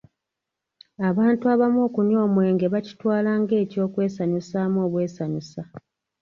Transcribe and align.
Abantu 1.09 1.43
abamu 1.53 1.79
okunywa 1.87 2.19
omwenge 2.27 2.65
bakitwala 2.73 3.29
nga 3.41 3.55
eky'okwesanyusaamu 3.63 4.77
obwesanyusa. 4.85 5.61